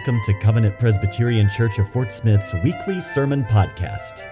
[0.00, 4.26] Welcome to Covenant Presbyterian Church of Fort Smith's weekly sermon podcast.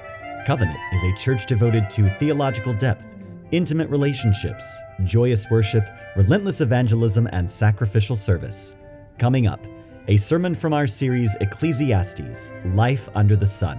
[0.47, 3.05] Covenant is a church devoted to theological depth,
[3.51, 4.65] intimate relationships,
[5.05, 5.87] joyous worship,
[6.17, 8.77] relentless evangelism, and sacrificial service.
[9.19, 9.61] Coming up,
[10.07, 13.79] a sermon from our series Ecclesiastes Life Under the Sun.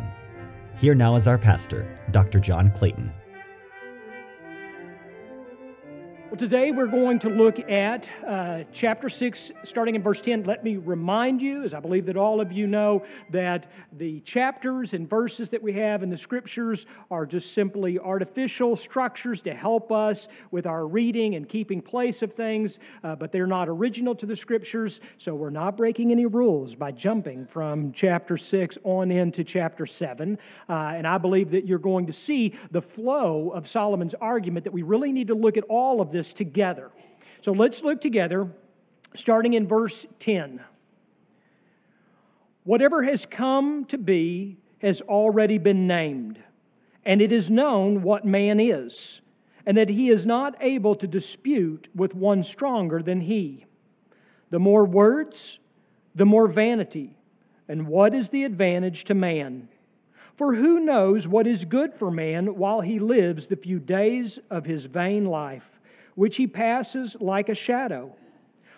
[0.77, 2.40] Here now is our pastor, Dr.
[2.40, 3.12] John Clayton.
[6.29, 10.43] Well, today we're going to look at uh, chapter 6, starting in verse 10.
[10.43, 13.65] Let me remind you, as I believe that all of you know, that
[13.97, 19.41] the chapters and verses that we have in the scriptures are just simply artificial structures
[19.41, 23.67] to help us with our reading and keeping place of things, uh, but they're not
[23.67, 28.77] original to the scriptures, so we're not breaking any rules by jumping from chapter 6
[28.83, 30.38] on into chapter 7.
[30.69, 34.73] Uh, and I believe that you're going to see the flow of Solomon's argument that
[34.73, 36.92] we really need to look at all of this this together.
[37.42, 38.52] So let's look together,
[39.16, 40.61] starting in verse 10.
[42.66, 46.38] Whatever has come to be has already been named,
[47.06, 49.22] and it is known what man is,
[49.66, 53.66] and that he is not able to dispute with one stronger than he.
[54.50, 55.59] The more words,
[56.14, 57.16] the more vanity.
[57.70, 59.70] And what is the advantage to man?
[60.36, 64.66] For who knows what is good for man while he lives the few days of
[64.66, 65.78] his vain life?
[66.20, 68.14] Which he passes like a shadow.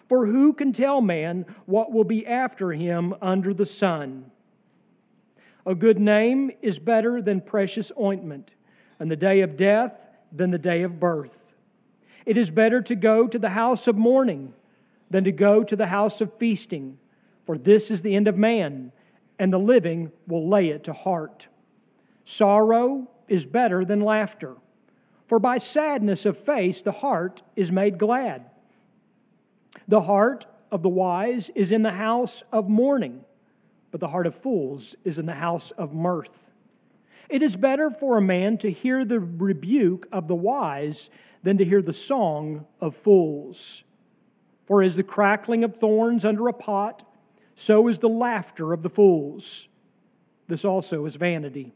[0.08, 4.30] For who can tell man what will be after him under the sun?
[5.66, 8.52] A good name is better than precious ointment,
[9.00, 9.92] and the day of death
[10.32, 11.36] than the day of birth.
[12.28, 14.54] It is better to go to the house of mourning
[15.10, 17.00] than to go to the house of feasting,
[17.48, 18.92] for this is the end of man,
[19.40, 21.48] and the living will lay it to heart.
[22.24, 24.58] Sorrow is better than laughter
[25.32, 28.44] for by sadness of face the heart is made glad.
[29.88, 33.24] The heart of the wise is in the house of mourning,
[33.92, 36.44] but the heart of fools is in the house of mirth.
[37.30, 41.10] It is better for a man to hear the rebuke of the wise
[41.44, 43.86] than to hear the song of fools.
[44.66, 47.10] For as the crackling of thorns under a pot,
[47.56, 49.70] so is the laughter of the fools.
[50.50, 51.72] This also is vanity.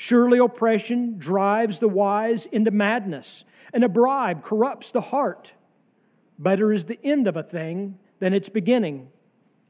[0.00, 3.42] Surely oppression drives the wise into madness,
[3.74, 5.50] and a bribe corrupts the heart.
[6.38, 9.08] Better is the end of a thing than its beginning,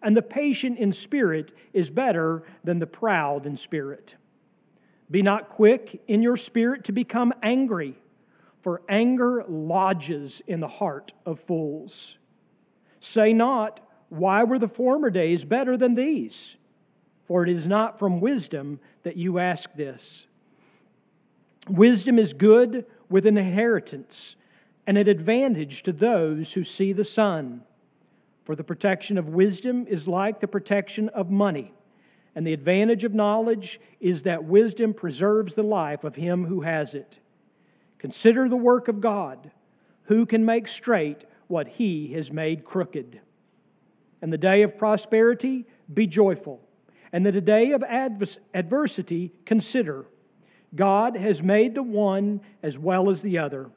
[0.02, 4.16] and the patient in spirit is better than the proud in spirit.
[5.10, 7.98] Be not quick in your spirit to become angry,
[8.60, 12.18] for anger lodges in the heart of fools.
[13.00, 16.58] Say not, Why were the former days better than these?
[17.28, 20.26] For it is not from wisdom that you ask this.
[21.68, 24.34] Wisdom is good with an inheritance
[24.86, 27.60] and an advantage to those who see the sun.
[28.44, 31.74] For the protection of wisdom is like the protection of money,
[32.34, 36.94] and the advantage of knowledge is that wisdom preserves the life of him who has
[36.94, 37.18] it.
[37.98, 39.50] Consider the work of God,
[40.04, 43.20] who can make straight what he has made crooked.
[44.22, 46.62] And the day of prosperity, be joyful
[47.12, 50.06] and that a day of adversity, consider
[50.74, 53.70] God has made the one as well as the other,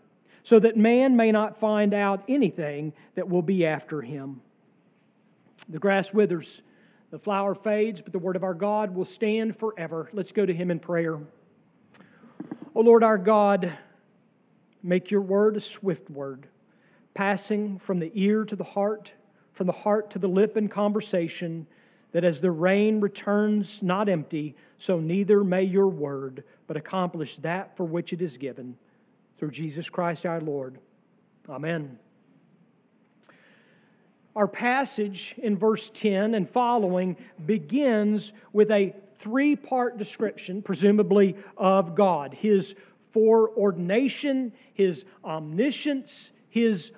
[0.44, 4.42] so that man may not find out anything that will be after him.
[5.70, 6.62] The grass withers,
[7.12, 10.10] the flower fades, but the word of our God will stand forever.
[10.12, 11.20] Let's go to him in prayer.
[12.76, 13.78] O Lord our God,
[14.84, 16.48] make your word a swift word,
[17.14, 19.14] passing from the ear to the heart,
[19.54, 21.68] from the heart to the lip in conversation
[22.12, 27.78] that as the rain returns not empty, so neither may your word, but accomplish that
[27.78, 28.78] for which it is given.
[29.38, 30.80] Through Jesus Christ our Lord.
[31.50, 31.98] Amen.
[34.36, 41.96] Our passage in verse 10 and following begins with a three part description, presumably of
[41.96, 42.76] God His
[43.12, 46.92] foreordination, His omniscience, His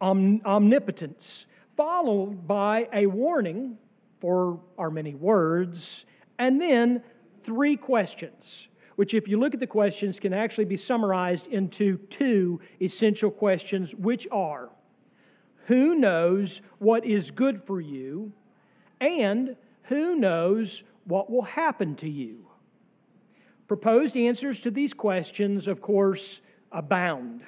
[0.00, 1.46] om- omnipotence,
[1.76, 3.78] followed by a warning
[4.20, 6.04] for our many words,
[6.38, 7.02] and then
[7.42, 12.60] three questions, which, if you look at the questions, can actually be summarized into two
[12.80, 14.70] essential questions, which are
[15.66, 18.32] Who knows what is good for you?
[19.00, 22.48] And who knows what will happen to you?
[23.68, 26.40] Proposed answers to these questions, of course,
[26.72, 27.42] abound.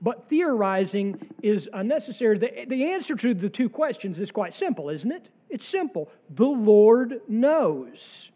[0.00, 2.38] But theorizing is unnecessary.
[2.38, 5.30] The, the answer to the two questions is quite simple, isn't it?
[5.48, 6.10] It's simple.
[6.34, 8.32] The Lord knows.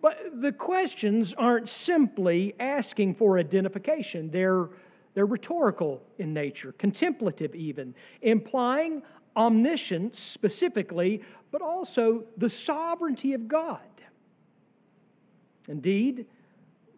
[0.00, 4.68] But the questions aren't simply asking for identification, they're,
[5.14, 9.02] they're rhetorical in nature, contemplative even, implying
[9.36, 13.80] omniscience specifically, but also the sovereignty of God.
[15.66, 16.26] Indeed,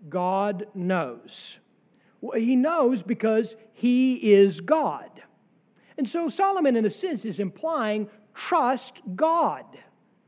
[0.09, 1.59] God knows.
[2.21, 5.23] Well, he knows because he is God.
[5.97, 9.65] And so Solomon, in a sense, is implying trust God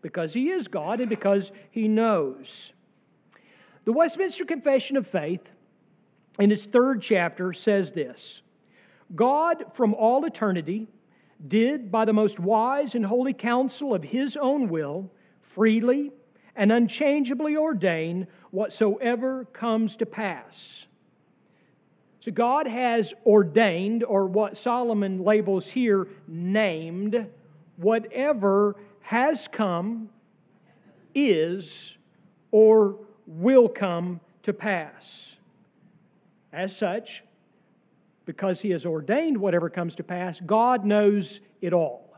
[0.00, 2.72] because he is God and because he knows.
[3.84, 5.42] The Westminster Confession of Faith,
[6.38, 8.42] in its third chapter, says this
[9.14, 10.88] God from all eternity
[11.46, 15.10] did, by the most wise and holy counsel of his own will,
[15.40, 16.12] freely
[16.54, 20.86] and unchangeably ordain whatsoever comes to pass.
[22.20, 27.26] So God has ordained, or what Solomon labels here, named,
[27.76, 30.08] whatever has come,
[31.14, 31.96] is,
[32.50, 32.96] or
[33.26, 35.36] will come to pass.
[36.52, 37.22] As such,
[38.24, 42.16] because He has ordained whatever comes to pass, God knows it all.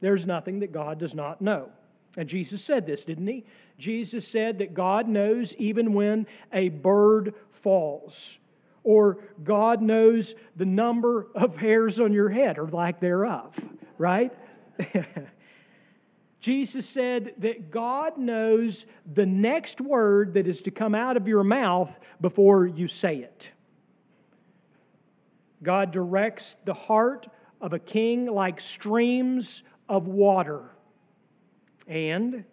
[0.00, 1.68] There's nothing that God does not know.
[2.16, 3.44] And Jesus said this, didn't He?
[3.78, 8.38] Jesus said that God knows even when a bird falls,
[8.84, 13.54] or God knows the number of hairs on your head, or lack thereof,
[13.98, 14.32] right?
[16.40, 21.44] Jesus said that God knows the next word that is to come out of your
[21.44, 23.48] mouth before you say it.
[25.62, 27.28] God directs the heart
[27.60, 30.64] of a king like streams of water.
[31.86, 32.44] And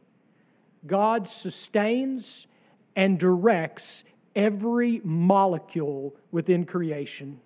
[0.85, 2.45] God sustains
[2.95, 4.03] and directs
[4.35, 7.39] every molecule within creation.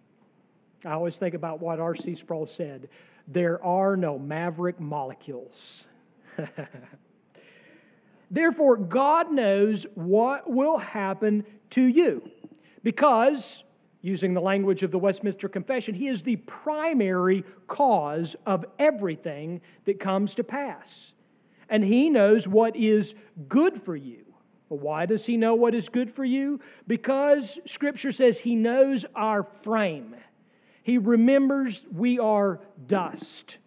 [0.83, 2.15] I always think about what R.C.
[2.15, 2.89] Sproul said
[3.27, 5.87] there are no maverick molecules.
[8.31, 12.29] Therefore, God knows what will happen to you
[12.83, 13.63] because,
[14.01, 19.99] using the language of the Westminster Confession, He is the primary cause of everything that
[19.99, 21.13] comes to pass.
[21.69, 23.15] And He knows what is
[23.47, 24.25] good for you.
[24.67, 26.59] Why does He know what is good for you?
[26.87, 30.15] Because Scripture says He knows our frame.
[30.83, 33.57] He remembers we are dust.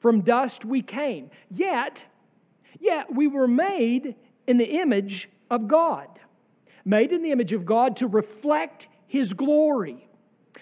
[0.00, 1.30] From dust we came.
[1.50, 2.06] Yet,
[2.80, 4.16] yet we were made
[4.46, 6.08] in the image of God.
[6.84, 10.08] Made in the image of God to reflect His glory.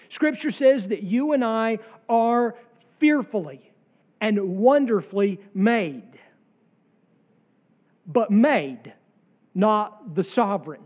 [0.09, 1.79] Scripture says that you and I
[2.09, 2.55] are
[2.97, 3.71] fearfully
[4.19, 6.19] and wonderfully made.
[8.05, 8.93] But made,
[9.55, 10.81] not the sovereign.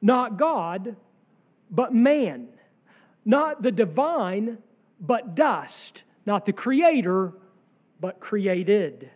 [0.00, 0.96] Not God,
[1.70, 2.48] but man.
[3.24, 4.58] Not the divine,
[5.00, 6.02] but dust.
[6.26, 7.32] Not the creator,
[8.00, 9.10] but created.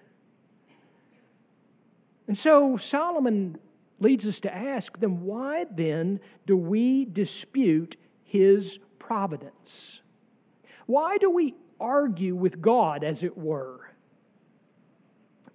[2.27, 3.59] And so Solomon
[4.01, 10.03] leads us to ask then why then do we dispute his providence?
[10.87, 13.91] Why do we argue with God, as it were?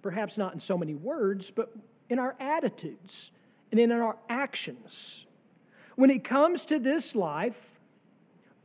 [0.02, 1.72] Perhaps not in so many words, but
[2.08, 3.30] in our attitudes
[3.70, 5.26] and in our actions.
[5.96, 7.71] When it comes to this life,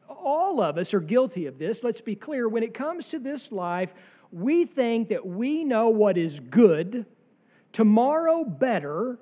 [0.09, 1.83] all of us are guilty of this.
[1.83, 2.47] Let's be clear.
[2.47, 3.93] When it comes to this life,
[4.31, 7.05] we think that we know what is good,
[7.71, 9.19] tomorrow better,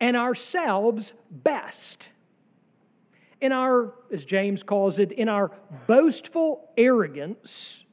[0.00, 2.08] and ourselves best.
[3.40, 5.50] In our, as James calls it, in our
[5.86, 7.84] boastful arrogance,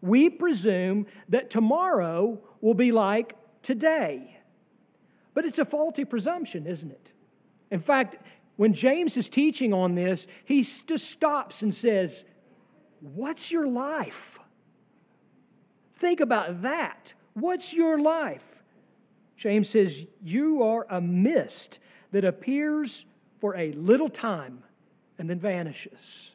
[0.00, 4.38] we presume that tomorrow will be like today.
[5.34, 7.12] But it's a faulty presumption, isn't it?
[7.70, 8.16] In fact,
[8.56, 12.24] when James is teaching on this, he just stops and says,
[13.00, 14.38] What's your life?
[15.98, 17.12] Think about that.
[17.34, 18.44] What's your life?
[19.36, 21.78] James says, You are a mist
[22.12, 23.04] that appears
[23.40, 24.62] for a little time
[25.18, 26.34] and then vanishes.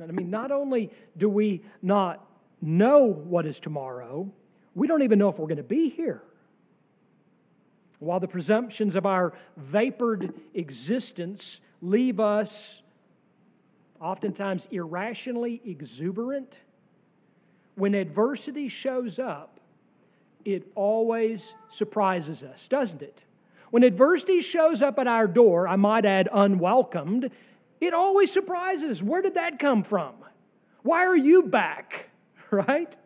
[0.00, 2.26] I mean, not only do we not
[2.60, 4.32] know what is tomorrow,
[4.74, 6.22] we don't even know if we're going to be here.
[8.00, 12.82] While the presumptions of our vapored existence leave us
[14.00, 16.56] oftentimes irrationally exuberant,
[17.74, 19.60] when adversity shows up,
[20.44, 23.22] it always surprises us, doesn't it?
[23.70, 27.30] When adversity shows up at our door, I might add unwelcomed,
[27.80, 29.02] it always surprises.
[29.02, 30.14] Where did that come from?
[30.82, 32.06] Why are you back?
[32.52, 32.96] Right?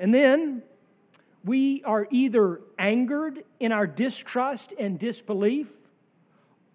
[0.00, 0.64] And then
[1.46, 5.70] we are either angered in our distrust and disbelief,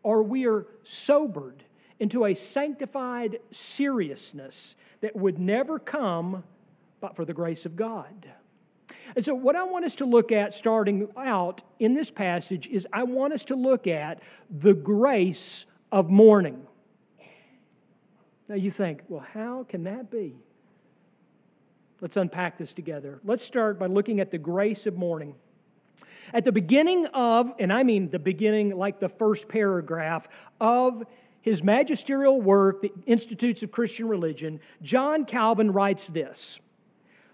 [0.01, 1.63] or we are sobered
[1.99, 6.43] into a sanctified seriousness that would never come
[7.01, 8.31] but for the grace of God.
[9.15, 12.87] And so, what I want us to look at starting out in this passage is
[12.93, 16.65] I want us to look at the grace of mourning.
[18.47, 20.35] Now, you think, well, how can that be?
[22.01, 23.19] Let's unpack this together.
[23.23, 25.35] Let's start by looking at the grace of mourning.
[26.33, 30.27] At the beginning of, and I mean the beginning, like the first paragraph
[30.59, 31.03] of
[31.41, 36.59] his magisterial work, The Institutes of Christian Religion, John Calvin writes this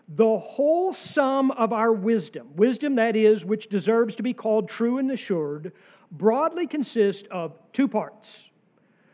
[0.10, 4.98] The whole sum of our wisdom, wisdom that is, which deserves to be called true
[4.98, 5.72] and assured,
[6.12, 8.50] broadly consists of two parts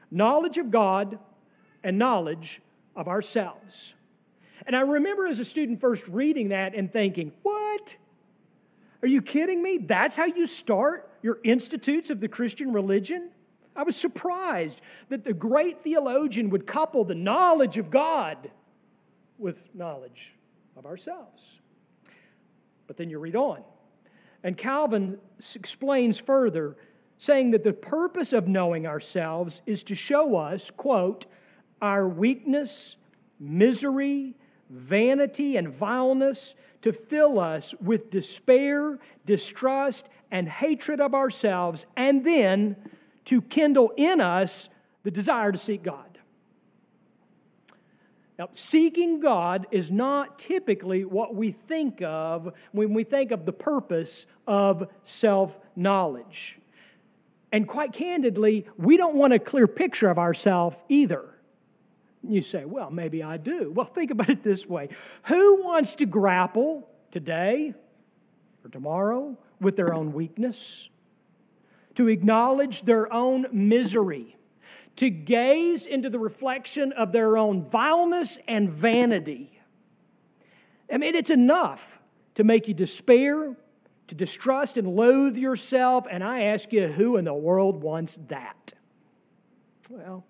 [0.10, 1.20] knowledge of God
[1.84, 2.62] and knowledge
[2.96, 3.96] of ourselves.
[4.66, 7.96] And I remember as a student first reading that and thinking, what?
[9.02, 9.80] Are you kidding me?
[9.80, 13.30] That's how you start your institutes of the Christian religion?
[13.76, 14.80] I was surprised
[15.10, 18.52] that the great theologian would couple the knowledge of God
[19.38, 20.34] with knowledge
[20.78, 21.60] of ourselves.
[22.88, 23.64] But then you read on.
[24.44, 25.18] And Calvin
[25.56, 26.76] explains further,
[27.18, 31.26] saying that the purpose of knowing ourselves is to show us, quote,
[31.82, 32.98] our weakness,
[33.40, 34.36] misery,
[34.70, 42.76] vanity, and vileness to fill us with despair, distrust, and hatred of ourselves, and then
[43.26, 44.70] to kindle in us
[45.04, 46.14] the desire to seek God.
[48.40, 53.54] Now, seeking God is not typically what we think of when we think of the
[53.54, 56.58] purpose of self knowledge.
[57.52, 61.33] And quite candidly, we don't want a clear picture of ourselves either.
[62.28, 63.72] You say, well, maybe I do.
[63.72, 64.90] Well, think about it this way
[65.24, 67.74] Who wants to grapple today
[68.64, 70.90] or tomorrow with their own weakness?
[71.96, 74.38] To acknowledge their own misery?
[74.98, 79.60] To gaze into the reflection of their own vileness and vanity?
[80.92, 82.00] I mean, it's enough
[82.36, 83.56] to make you despair,
[84.08, 86.06] to distrust and loathe yourself.
[86.10, 88.74] And I ask you, who in the world wants that?
[89.90, 90.26] Well,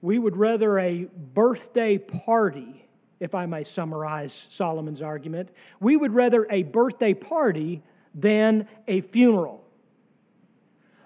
[0.00, 2.86] we would rather a birthday party,
[3.20, 5.50] if I may summarize Solomon's argument,
[5.80, 7.82] we would rather a birthday party
[8.14, 9.64] than a funeral.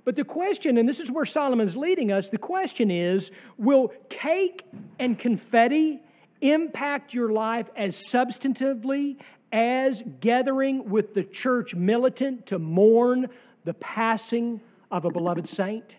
[0.05, 4.65] But the question, and this is where Solomon's leading us, the question is will cake
[4.99, 6.01] and confetti
[6.41, 9.17] impact your life as substantively
[9.53, 13.29] as gathering with the church militant to mourn
[13.65, 15.97] the passing of a beloved saint?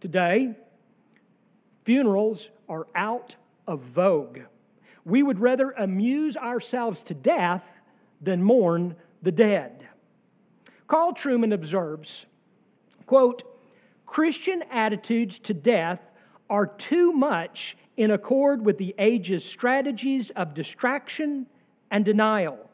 [0.00, 0.54] Today,
[1.84, 3.34] funerals are out
[3.66, 4.40] of vogue.
[5.04, 7.64] We would rather amuse ourselves to death
[8.20, 9.88] than mourn the dead.
[10.86, 12.26] Carl Trueman observes,
[13.06, 13.42] quote,
[14.06, 16.00] Christian attitudes to death
[16.48, 21.46] are too much in accord with the age's strategies of distraction
[21.90, 22.70] and denial.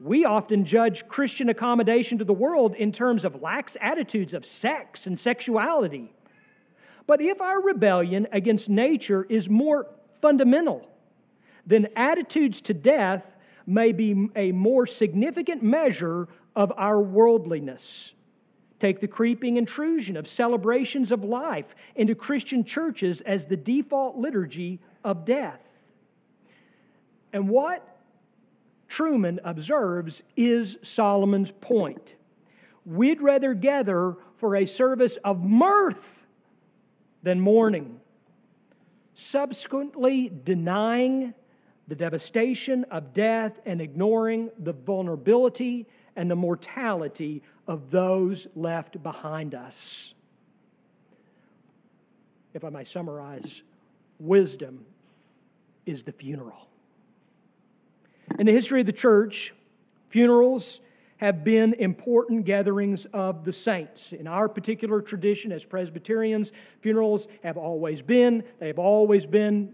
[0.00, 5.06] We often judge Christian accommodation to the world in terms of lax attitudes of sex
[5.06, 6.12] and sexuality.
[7.06, 9.86] But if our rebellion against nature is more
[10.20, 10.88] fundamental,
[11.66, 13.24] then attitudes to death
[13.66, 18.12] may be a more significant measure of our worldliness.
[18.80, 24.80] Take the creeping intrusion of celebrations of life into Christian churches as the default liturgy
[25.04, 25.60] of death.
[27.32, 27.88] And what
[28.88, 32.14] Trueman observes is Solomon's point.
[32.84, 36.21] We'd rather gather for a service of mirth
[37.22, 38.00] than mourning,
[39.14, 41.34] subsequently denying
[41.88, 45.86] the devastation of death and ignoring the vulnerability
[46.16, 50.14] and the mortality of those left behind us.
[52.54, 53.62] If I may summarize,
[54.18, 54.84] wisdom
[55.86, 56.68] is the funeral.
[58.38, 59.54] In the history of the church,
[60.08, 60.80] funerals
[61.22, 64.12] have been important gatherings of the saints.
[64.12, 66.50] In our particular tradition as Presbyterians,
[66.80, 69.72] funerals have always been, they have always been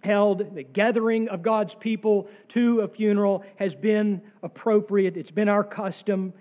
[0.00, 0.54] held.
[0.54, 6.32] The gathering of God's people to a funeral has been appropriate, it's been our custom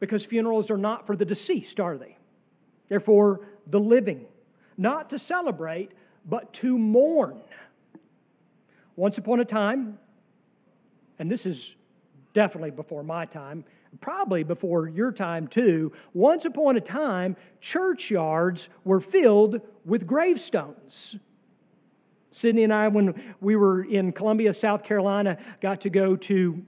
[0.00, 2.18] because funerals are not for the deceased, are they?
[2.90, 4.26] They're for the living,
[4.76, 5.92] not to celebrate,
[6.26, 7.40] but to mourn.
[8.96, 9.98] Once upon a time,
[11.18, 11.74] and this is
[12.38, 13.64] definitely before my time,
[14.00, 15.90] probably before your time too.
[16.14, 21.16] Once upon a time, churchyards were filled with gravestones.
[22.30, 26.64] Sydney and I, when we were in Columbia, South Carolina, got to go to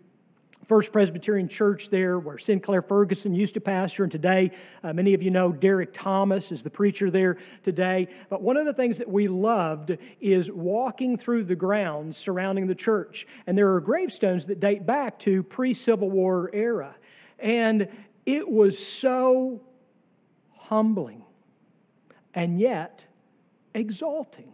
[0.71, 4.53] First Presbyterian Church there, where Sinclair Ferguson used to pastor, and today
[4.85, 8.07] uh, many of you know Derek Thomas is the preacher there today.
[8.29, 12.77] But one of the things that we loved is walking through the grounds surrounding the
[12.77, 16.95] church, and there are gravestones that date back to pre-Civil War era,
[17.41, 17.89] and
[18.25, 19.63] it was so
[20.53, 21.25] humbling
[22.33, 23.05] and yet
[23.75, 24.53] exalting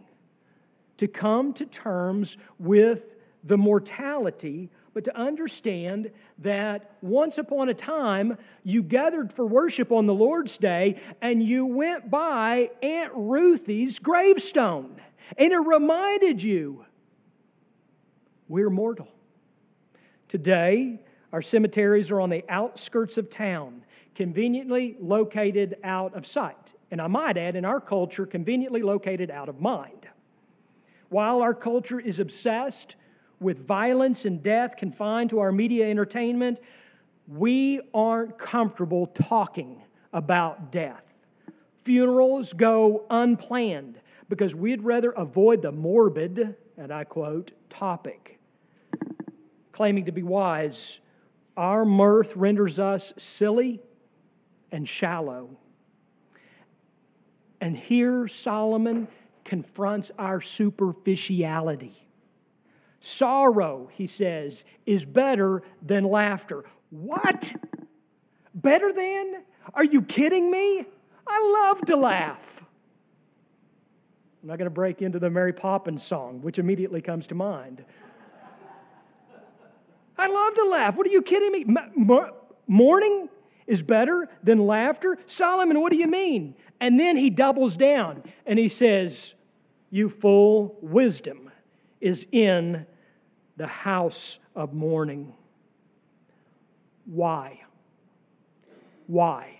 [0.97, 3.03] to come to terms with
[3.43, 10.07] the mortality, but to understand that once upon a time you gathered for worship on
[10.07, 14.99] the Lord's Day and you went by Aunt Ruthie's gravestone.
[15.37, 16.83] And it reminded you
[18.47, 19.07] we're mortal.
[20.29, 20.99] Today,
[21.31, 23.83] our cemeteries are on the outskirts of town,
[24.15, 26.73] conveniently located out of sight.
[26.89, 30.07] And I might add, in our culture, conveniently located out of mind.
[31.09, 32.95] While our culture is obsessed
[33.39, 36.59] with violence and death confined to our media entertainment,
[37.27, 39.81] we aren't comfortable talking
[40.13, 41.03] about death.
[41.83, 48.39] Funerals go unplanned because we'd rather avoid the morbid, and I quote, topic.
[49.71, 50.99] Claiming to be wise,
[51.55, 53.79] our mirth renders us silly
[54.71, 55.49] and shallow.
[57.61, 59.07] And here Solomon
[59.43, 62.06] confronts our superficiality.
[63.07, 66.65] Sorrow, he says, is better than laughter.
[66.89, 67.53] What?
[68.53, 69.43] Better than?
[69.73, 70.85] Are you kidding me?
[71.25, 72.39] I love to laugh.
[74.41, 77.83] I'm not going to break into the Mary Poppins song, which immediately comes to mind.
[80.17, 80.95] I love to laugh.
[80.95, 81.65] What are you kidding me?
[82.67, 83.29] Mourning
[83.67, 85.17] is better than laughter?
[85.25, 86.55] Solomon, what do you mean?
[86.81, 89.33] And then he doubles down and he says,
[89.91, 91.51] You fool, wisdom
[92.01, 92.85] is in
[93.57, 95.33] the house of mourning.
[97.05, 97.61] Why?
[99.07, 99.59] Why?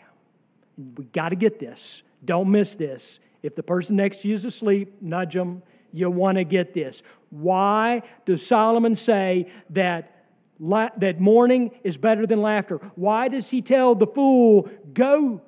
[0.95, 2.03] We got to get this.
[2.23, 3.19] Don't miss this.
[3.43, 5.63] If the person next to you is asleep, nudge them.
[5.91, 7.01] You want to get this.
[7.29, 10.25] Why does Solomon say that,
[10.59, 12.77] that mourning is better than laughter?
[12.95, 15.41] Why does he tell the fool, go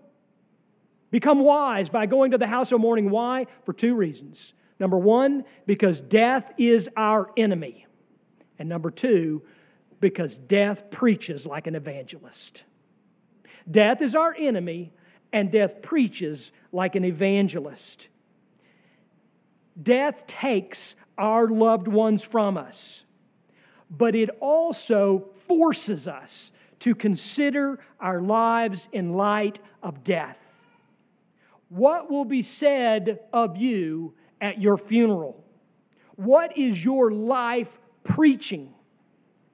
[1.12, 3.10] become wise by going to the house of mourning?
[3.10, 3.48] Why?
[3.66, 4.54] For two reasons.
[4.80, 7.86] Number one, because death is our enemy.
[8.60, 9.42] And number two,
[10.00, 12.64] because death preaches like an evangelist.
[13.70, 14.92] Death is our enemy,
[15.32, 18.08] and death preaches like an evangelist.
[19.82, 23.04] Death takes our loved ones from us,
[23.90, 30.38] but it also forces us to consider our lives in light of death.
[31.70, 35.44] What will be said of you at your funeral?
[36.16, 38.74] What is your life preaching?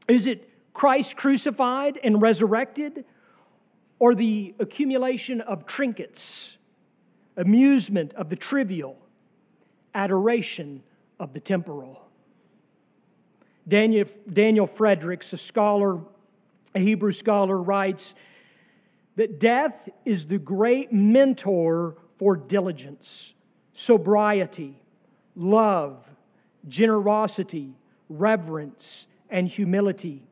[0.07, 3.05] Is it Christ crucified and resurrected?
[3.99, 6.57] Or the accumulation of trinkets,
[7.37, 8.97] amusement of the trivial,
[9.93, 10.81] adoration
[11.19, 12.01] of the temporal?
[13.67, 15.99] Daniel, Daniel Fredericks, a scholar,
[16.73, 18.15] a Hebrew scholar, writes
[19.15, 23.33] that death is the great mentor for diligence,
[23.73, 24.81] sobriety,
[25.35, 26.05] love,
[26.67, 27.75] generosity,
[28.09, 30.23] reverence, and humility.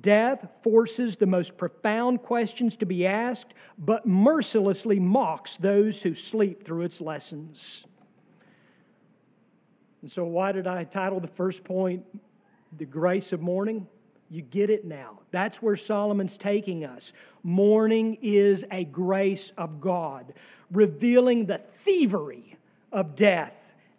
[0.00, 6.64] Death forces the most profound questions to be asked, but mercilessly mocks those who sleep
[6.64, 7.84] through its lessons.
[10.02, 12.04] And so, why did I title the first point,
[12.76, 13.86] The Grace of Mourning?
[14.30, 15.18] You get it now.
[15.32, 17.12] That's where Solomon's taking us.
[17.42, 20.32] Mourning is a grace of God,
[20.70, 22.56] revealing the thievery
[22.92, 23.52] of death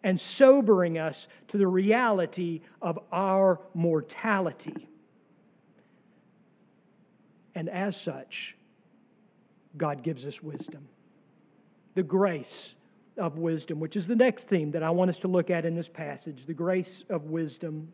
[0.03, 4.87] and sobering us to the reality of our mortality.
[7.53, 8.55] And as such,
[9.77, 10.87] God gives us wisdom.
[11.93, 12.75] The grace
[13.17, 15.75] of wisdom, which is the next theme that I want us to look at in
[15.75, 17.91] this passage the grace of wisdom.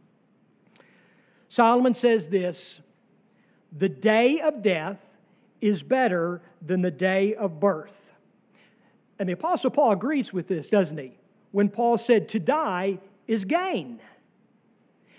[1.50, 2.82] Solomon says this
[3.76, 5.00] the day of death
[5.60, 8.12] is better than the day of birth.
[9.20, 11.18] And the Apostle Paul agrees with this, doesn't he?
[11.52, 14.00] When Paul said, To die is gain.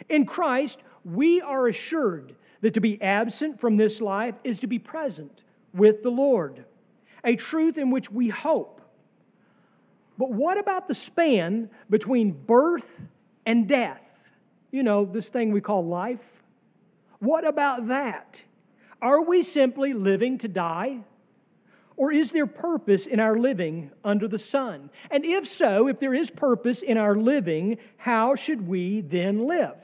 [0.08, 4.78] In Christ, we are assured that to be absent from this life is to be
[4.78, 6.64] present with the Lord,
[7.24, 8.80] a truth in which we hope.
[10.16, 13.00] But what about the span between birth
[13.46, 14.02] and death?
[14.70, 16.42] You know, this thing we call life.
[17.20, 18.42] What about that?
[19.00, 20.98] Are we simply living to die?
[21.98, 24.88] Or is there purpose in our living under the sun?
[25.10, 29.74] And if so, if there is purpose in our living, how should we then live?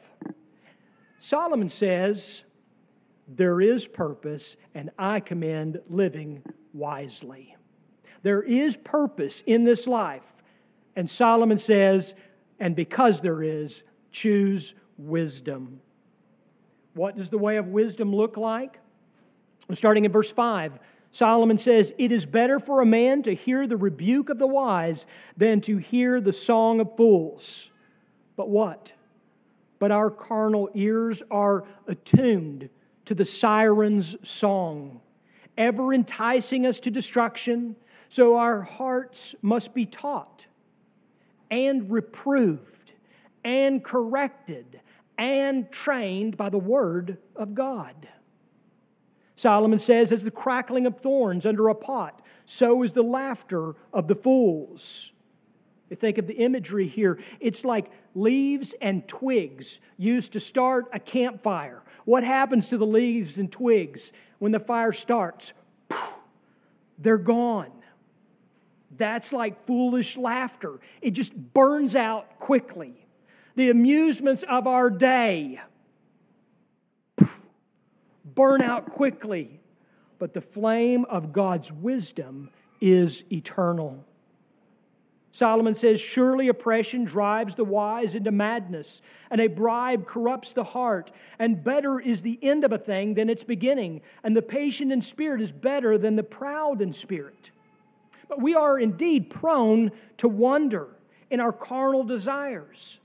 [1.18, 2.44] Solomon says,
[3.27, 7.57] There is purpose, and I commend living wisely.
[8.22, 10.22] There is purpose in this life.
[10.94, 12.14] And Solomon says,
[12.61, 15.81] And because there is, choose wisdom.
[16.92, 18.79] What does the way of wisdom look like?
[19.72, 20.79] Starting in verse 5.
[21.14, 25.07] Solomon says, It is better for a man to hear the rebuke of the wise
[25.37, 27.70] than to hear the song of fools.
[28.35, 28.92] But what?
[29.79, 32.68] But our carnal ears are attuned
[33.05, 35.00] to the siren's song,
[35.57, 37.77] ever enticing us to destruction.
[38.09, 40.46] So our hearts must be taught
[41.48, 42.90] and reproved
[43.44, 44.81] and corrected
[45.16, 48.09] and trained by the word of God.
[49.44, 54.09] Solomon says, as the crackling of thorns under a pot, so is the laughter of
[54.09, 55.12] the fools.
[55.90, 57.18] You think of the imagery here.
[57.40, 61.83] It's like leaves and twigs used to start a campfire.
[62.07, 65.52] What happens to the leaves and twigs when the fire starts?
[66.98, 67.70] They're gone.
[68.96, 70.80] That's like foolish laughter.
[71.02, 72.94] It just burns out quickly.
[73.57, 75.61] The amusements of our day
[78.35, 79.61] burn out quickly,
[80.18, 84.05] but the flame of God's wisdom is eternal.
[85.35, 91.11] Solomon says, Surely oppression drives the wise into madness, and a bribe corrupts the heart.
[91.40, 95.03] And better is the end of a thing than its beginning, and the patient in
[95.03, 97.51] spirit is better than the proud in spirit.
[98.29, 100.87] But we are indeed prone to wonder
[101.31, 103.01] in our carnal desires.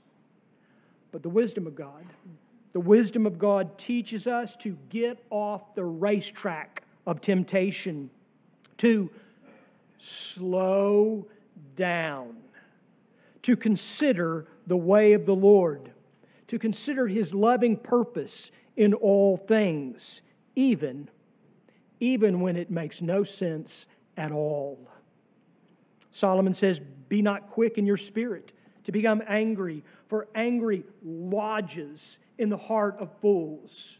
[1.10, 2.04] But the wisdom of God,
[2.72, 8.10] the wisdom of God teaches us to get off the racetrack of temptation,
[8.78, 9.10] to
[9.98, 11.26] slow
[11.76, 12.36] down,
[13.42, 15.90] to consider the way of the Lord,
[16.48, 20.22] to consider his loving purpose in all things,
[20.54, 21.08] even
[22.00, 24.78] even when it makes no sense at all.
[26.10, 28.52] Solomon says, Be not quick in your spirit
[28.84, 33.98] to become angry, for angry lodges in the heart of fools.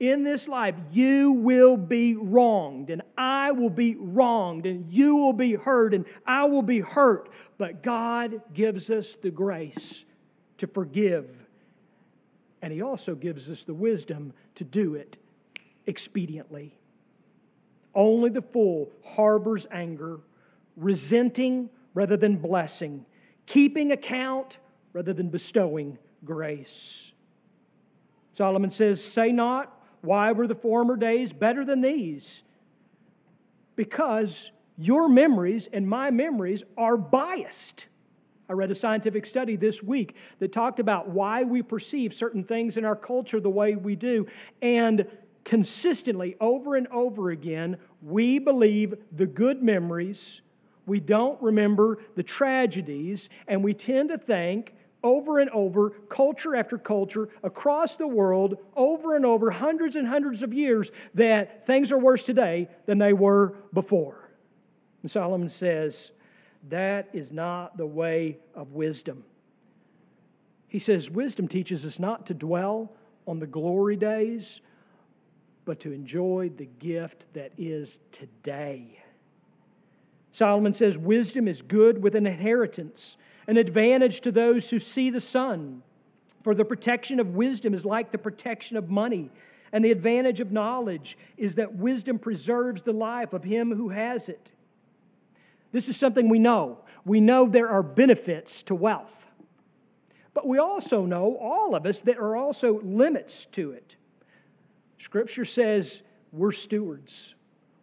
[0.00, 5.34] In this life, you will be wronged, and I will be wronged, and you will
[5.34, 7.28] be hurt, and I will be hurt.
[7.58, 10.04] But God gives us the grace
[10.56, 11.28] to forgive,
[12.62, 15.18] and He also gives us the wisdom to do it
[15.86, 16.72] expediently.
[17.94, 20.20] Only the fool harbors anger,
[20.76, 23.04] resenting rather than blessing,
[23.44, 24.56] keeping account
[24.94, 27.12] rather than bestowing grace.
[28.34, 32.42] Solomon says, Say not, why were the former days better than these?
[33.76, 37.86] Because your memories and my memories are biased.
[38.48, 42.76] I read a scientific study this week that talked about why we perceive certain things
[42.76, 44.26] in our culture the way we do.
[44.60, 45.06] And
[45.44, 50.42] consistently, over and over again, we believe the good memories
[50.86, 56.78] we don't remember the tragedies, and we tend to think over and over, culture after
[56.78, 61.98] culture, across the world, over and over, hundreds and hundreds of years, that things are
[61.98, 64.30] worse today than they were before.
[65.02, 66.12] And Solomon says,
[66.68, 69.24] that is not the way of wisdom.
[70.68, 72.92] He says, wisdom teaches us not to dwell
[73.26, 74.60] on the glory days,
[75.64, 79.02] but to enjoy the gift that is today.
[80.32, 85.20] Solomon says, Wisdom is good with an inheritance, an advantage to those who see the
[85.20, 85.82] sun.
[86.42, 89.30] For the protection of wisdom is like the protection of money.
[89.72, 94.28] And the advantage of knowledge is that wisdom preserves the life of him who has
[94.28, 94.50] it.
[95.72, 96.78] This is something we know.
[97.04, 99.26] We know there are benefits to wealth.
[100.34, 103.96] But we also know, all of us, there are also limits to it.
[104.98, 106.02] Scripture says
[106.32, 107.34] we're stewards.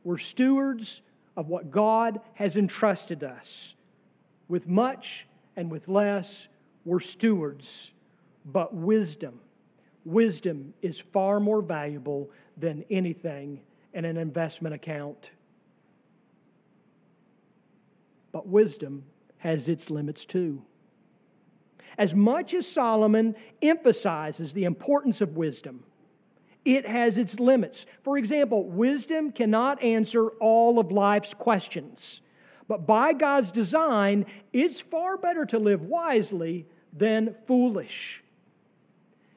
[0.03, 1.01] We're stewards
[1.35, 3.75] of what God has entrusted us.
[4.47, 5.27] With much
[5.59, 6.47] and with less,
[6.85, 7.91] we're stewards,
[8.45, 9.41] but wisdom,
[10.05, 13.59] wisdom is far more valuable than anything
[13.93, 15.31] in an investment account.
[18.31, 19.03] But wisdom
[19.39, 20.61] has its limits too.
[21.97, 25.83] As much as Solomon emphasizes the importance of wisdom,
[26.63, 27.85] it has its limits.
[28.03, 32.21] For example, wisdom cannot answer all of life's questions.
[32.69, 38.23] But by God's design, it's far better to live wisely than foolish.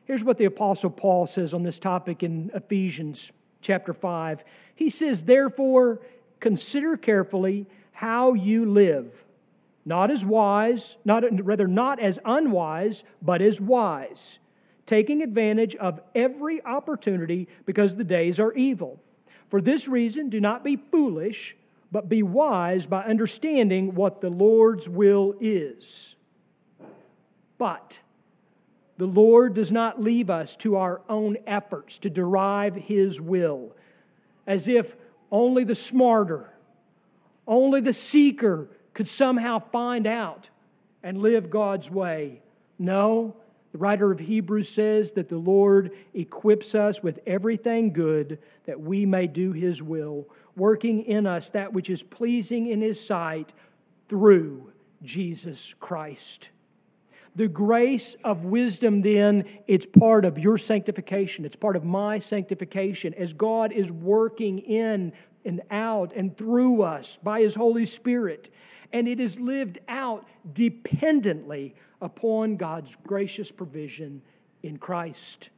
[0.04, 4.44] Here's what the Apostle Paul says on this topic in Ephesians chapter 5.
[4.76, 6.00] He says, Therefore,
[6.38, 9.12] consider carefully how you live,
[9.84, 14.38] not as wise, not, rather, not as unwise, but as wise
[14.86, 19.00] taking advantage of every opportunity because the days are evil.
[19.48, 21.56] For this reason, do not be foolish,
[21.92, 26.16] but be wise by understanding what the Lord's will is.
[27.58, 27.98] But
[28.96, 33.76] the Lord does not leave us to our own efforts to derive His will,
[34.46, 34.96] as if
[35.30, 36.50] only the smarter,
[37.46, 40.48] only the seeker could somehow find out
[41.02, 42.40] and live God's way.
[42.78, 43.36] No,
[43.72, 49.06] the writer of Hebrews says that the Lord equips us with everything good that we
[49.06, 53.54] may do His will, working in us that which is pleasing in His sight
[54.08, 54.70] through
[55.02, 56.50] Jesus Christ.
[57.34, 61.46] The grace of wisdom, then, it's part of your sanctification.
[61.46, 65.14] It's part of my sanctification as God is working in
[65.46, 68.52] and out and through us by His Holy Spirit.
[68.92, 74.20] And it is lived out dependently upon God's gracious provision
[74.62, 75.48] in Christ.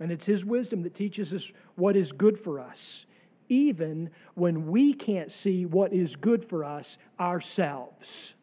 [0.00, 3.06] And it's His wisdom that teaches us what is good for us,
[3.48, 8.34] even when we can't see what is good for us ourselves.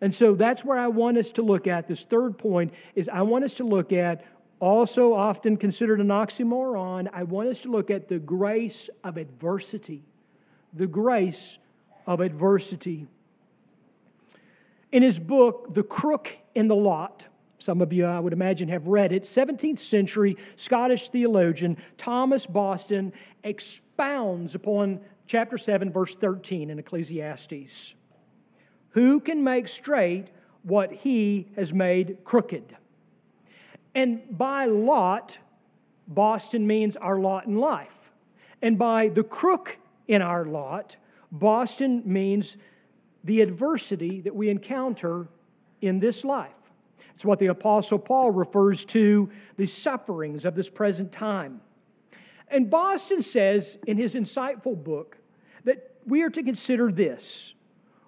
[0.00, 1.88] And so that's where I want us to look at.
[1.88, 4.24] This third point is I want us to look at,
[4.58, 10.02] also often considered an oxymoron, I want us to look at the grace of adversity.
[10.72, 11.58] The grace
[12.06, 13.06] of adversity.
[14.92, 17.26] In his book, The Crook in the Lot,
[17.58, 19.24] some of you, I would imagine, have read it.
[19.24, 23.12] 17th century Scottish theologian Thomas Boston
[23.44, 27.94] expounds upon chapter 7, verse 13 in Ecclesiastes.
[28.90, 30.28] Who can make straight
[30.62, 32.76] what he has made crooked?
[33.94, 35.38] And by lot,
[36.06, 38.10] Boston means our lot in life.
[38.62, 40.96] And by the crook in our lot,
[41.32, 42.56] Boston means
[43.26, 45.28] the adversity that we encounter
[45.80, 46.52] in this life.
[47.14, 51.60] It's what the Apostle Paul refers to the sufferings of this present time.
[52.48, 55.18] And Boston says in his insightful book
[55.64, 57.54] that we are to consider this.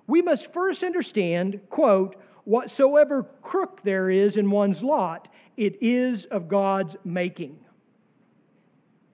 [0.06, 6.48] We must first understand, quote, whatsoever crook there is in one's lot, it is of
[6.48, 7.58] God's making.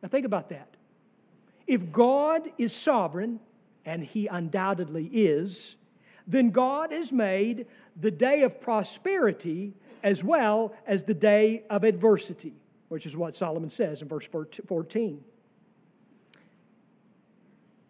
[0.03, 0.69] Now think about that.
[1.67, 3.41] If God is sovereign,
[3.87, 5.77] and he undoubtedly is,
[6.27, 7.67] then God has made
[8.01, 12.55] the day of prosperity as well as the day of adversity,
[12.89, 15.25] which is what Solomon says in verse 14.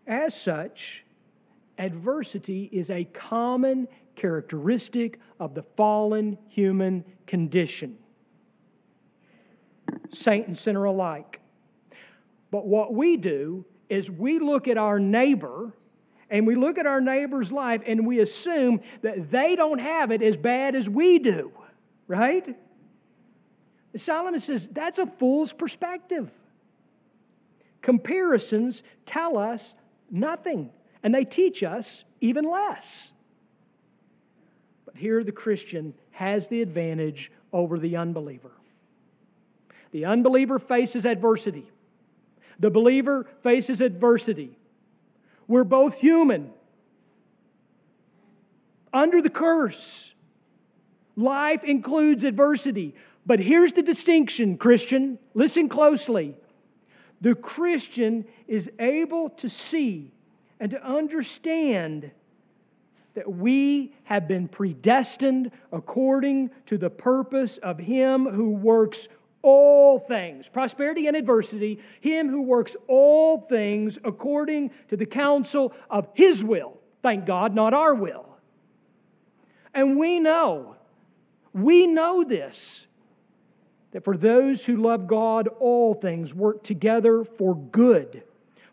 [0.06, 1.04] As such,
[1.78, 7.96] adversity is a common characteristic of the fallen human condition,
[10.12, 11.40] saint and sinner alike.
[12.50, 15.72] But what we do is we look at our neighbor
[16.30, 20.22] and we look at our neighbor's life and we assume that they don't have it
[20.22, 21.52] as bad as we do,
[22.08, 22.56] right?
[23.96, 26.30] Solomon says that's a fool's perspective.
[27.82, 29.74] Comparisons tell us
[30.10, 30.70] nothing,
[31.02, 33.12] and they teach us even less.
[34.86, 38.52] But here the Christian has the advantage over the unbeliever.
[39.92, 41.70] The unbeliever faces adversity,
[42.58, 44.56] the believer faces adversity.
[45.46, 46.50] We're both human.
[48.92, 50.14] Under the curse,
[51.16, 52.94] life includes adversity.
[53.26, 55.18] But here's the distinction, Christian.
[55.34, 56.36] Listen closely.
[57.20, 60.12] The Christian is able to see
[60.60, 62.10] and to understand
[63.14, 69.08] that we have been predestined according to the purpose of Him who works
[69.44, 76.08] all things, prosperity and adversity, him who works all things according to the counsel of
[76.14, 76.78] his will.
[77.02, 78.26] Thank God, not our will.
[79.74, 80.76] And we know,
[81.52, 82.86] we know this,
[83.92, 88.22] that for those who love God, all things work together for good,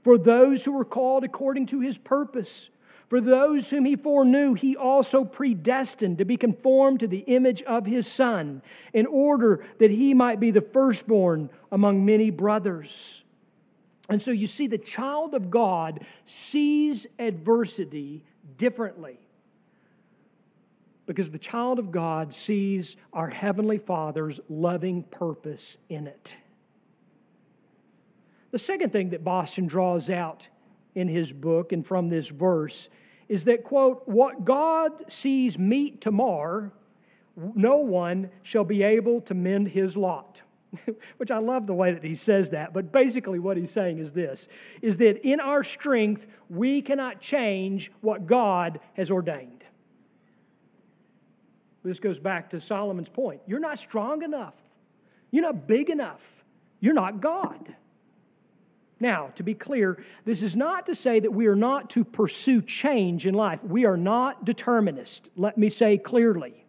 [0.03, 2.69] for those who are called according to his purpose.
[3.11, 7.85] For those whom he foreknew, he also predestined to be conformed to the image of
[7.85, 8.61] his Son,
[8.93, 13.25] in order that he might be the firstborn among many brothers.
[14.07, 18.23] And so you see, the child of God sees adversity
[18.57, 19.19] differently.
[21.05, 26.35] Because the child of God sees our Heavenly Father's loving purpose in it.
[28.51, 30.47] The second thing that Boston draws out
[30.95, 32.87] in his book and from this verse
[33.31, 36.73] is that, quote, what God sees meet to mar,
[37.55, 40.41] no one shall be able to mend his lot.
[41.17, 44.11] Which I love the way that he says that, but basically what he's saying is
[44.11, 44.49] this
[44.81, 49.63] is that in our strength, we cannot change what God has ordained.
[51.85, 53.39] This goes back to Solomon's point.
[53.47, 54.55] You're not strong enough.
[55.31, 56.21] You're not big enough.
[56.81, 57.75] You're not God.
[59.01, 62.61] Now, to be clear, this is not to say that we are not to pursue
[62.61, 63.59] change in life.
[63.63, 66.63] We are not determinists, let me say clearly.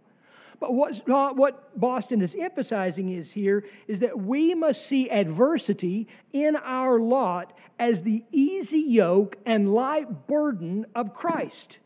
[0.58, 7.00] But what Boston is emphasizing is here is that we must see adversity in our
[7.00, 11.78] lot as the easy yoke and light burden of Christ.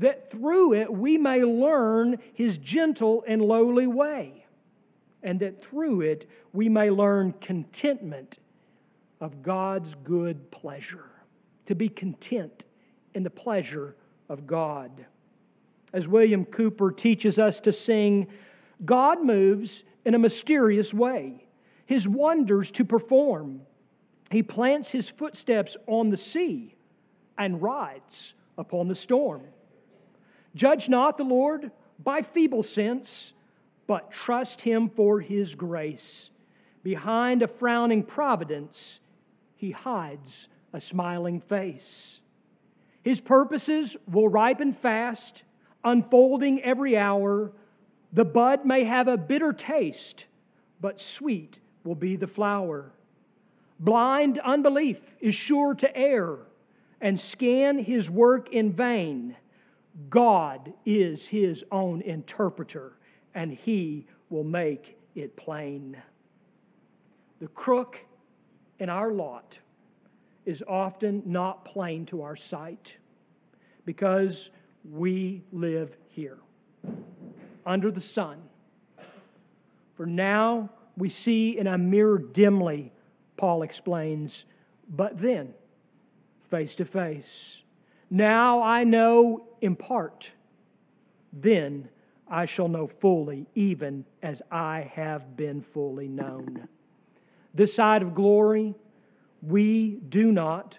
[0.00, 4.46] that through it we may learn his gentle and lowly way,
[5.22, 8.38] and that through it we may learn contentment
[9.20, 11.10] of God's good pleasure,
[11.66, 12.64] to be content
[13.14, 13.96] in the pleasure
[14.28, 15.06] of God.
[15.92, 18.28] As William Cowper teaches us to sing,
[18.84, 21.46] God moves in a mysterious way,
[21.84, 23.62] his wonders to perform.
[24.30, 26.76] He plants his footsteps on the sea
[27.36, 29.42] and rides upon the storm.
[30.54, 31.70] Judge not the Lord
[32.02, 33.32] by feeble sense,
[33.86, 36.30] but trust him for his grace.
[36.82, 39.00] Behind a frowning providence,
[39.60, 42.22] he hides a smiling face.
[43.02, 45.42] His purposes will ripen fast,
[45.84, 47.52] unfolding every hour.
[48.10, 50.24] The bud may have a bitter taste,
[50.80, 52.90] but sweet will be the flower.
[53.78, 56.38] Blind unbelief is sure to err
[56.98, 59.36] and scan his work in vain.
[60.08, 62.96] God is his own interpreter,
[63.34, 65.98] and he will make it plain.
[67.40, 68.00] The crook
[68.80, 69.58] in our lot
[70.44, 72.96] is often not plain to our sight
[73.84, 74.50] because
[74.90, 76.38] we live here
[77.66, 78.38] under the sun.
[79.94, 82.90] For now we see in a mirror dimly
[83.36, 84.44] Paul explains,
[84.88, 85.54] but then,
[86.50, 87.62] face to face.
[88.10, 90.30] Now I know in part,
[91.32, 91.88] then
[92.28, 96.68] I shall know fully, even as I have been fully known.
[97.54, 98.74] This side of glory,
[99.42, 100.78] we do not,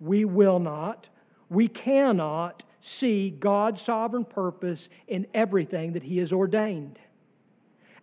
[0.00, 1.08] we will not,
[1.48, 6.98] we cannot see God's sovereign purpose in everything that He has ordained.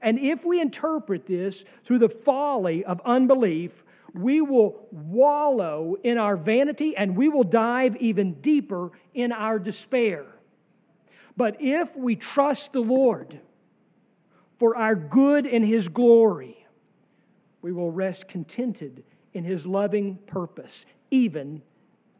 [0.02, 6.36] And if we interpret this through the folly of unbelief, we will wallow in our
[6.36, 10.26] vanity and we will dive even deeper in our despair.
[11.36, 13.40] But if we trust the Lord
[14.60, 16.63] for our good and His glory,
[17.64, 21.64] we will rest contented in His loving purpose, even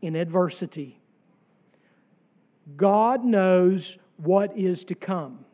[0.02, 1.00] in adversity.
[2.78, 5.46] God knows what is to come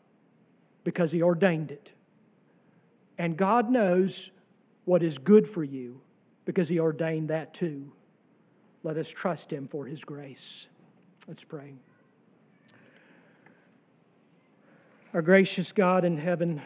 [0.84, 1.92] because He ordained it.
[3.18, 4.32] And God knows
[4.86, 6.00] what is good for you
[6.46, 7.92] because He ordained that too.
[8.84, 10.68] Let us trust Him for His grace.
[11.28, 11.74] Let's pray.
[15.16, 16.62] Our gracious God in heaven,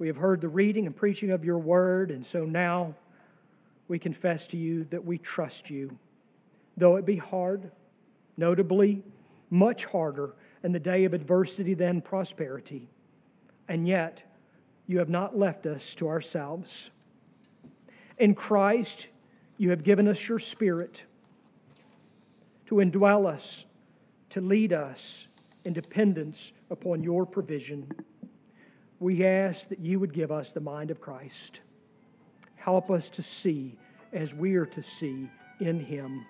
[0.00, 2.94] we have heard the reading and preaching of your word, and so now
[3.86, 5.94] we confess to you that we trust you.
[6.78, 7.70] Though it be hard,
[8.38, 9.02] notably
[9.50, 10.32] much harder
[10.64, 12.88] in the day of adversity than prosperity,
[13.68, 14.22] and yet
[14.86, 16.88] you have not left us to ourselves.
[18.16, 19.08] In Christ,
[19.58, 21.02] you have given us your Spirit
[22.68, 23.66] to indwell us,
[24.30, 25.28] to lead us
[25.66, 27.86] in dependence upon your provision.
[29.00, 31.62] We ask that you would give us the mind of Christ.
[32.56, 33.78] Help us to see
[34.12, 36.26] as we are to see in him,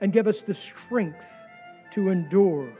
[0.00, 1.24] and give us the strength
[1.92, 2.72] to endure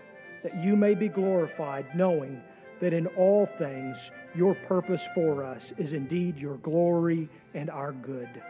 [0.43, 2.41] that you may be glorified, knowing
[2.81, 8.43] that in all things your purpose for us is indeed your glory and our good.